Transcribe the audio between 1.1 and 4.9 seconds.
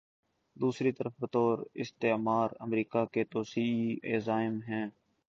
بطور استعمار، امریکہ کے توسیعی عزائم ہیں۔